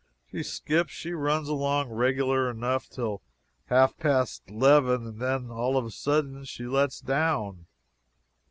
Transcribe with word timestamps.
She 0.31 0.41
skips; 0.41 0.91
she 0.91 1.11
runs 1.11 1.47
along 1.47 1.91
regular 1.91 2.49
enough 2.49 2.89
till 2.89 3.21
half 3.65 3.95
past 3.97 4.41
eleven, 4.47 5.05
and 5.05 5.19
then, 5.21 5.51
all 5.51 5.77
of 5.77 5.85
a 5.85 5.91
sudden, 5.91 6.43
she 6.43 6.63
lets 6.65 6.99
down. 6.99 7.67